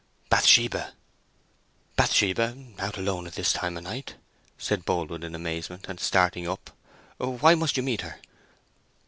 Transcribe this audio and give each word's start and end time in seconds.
"Bathsheba." 0.31 0.93
"Bathsheba—out 1.95 2.97
alone 2.97 3.27
at 3.27 3.33
this 3.35 3.53
time 3.53 3.77
o' 3.77 3.81
night!" 3.81 4.15
said 4.57 4.83
Boldwood 4.83 5.23
in 5.23 5.35
amazement, 5.35 5.85
and 5.87 5.99
starting 5.99 6.47
up. 6.49 6.71
"Why 7.17 7.53
must 7.53 7.77
you 7.77 7.83
meet 7.83 8.01
her?" 8.01 8.17